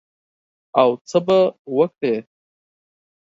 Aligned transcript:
او 0.81 0.89
څه 1.09 1.17
به 1.25 1.37
وکړې؟ 1.77 2.15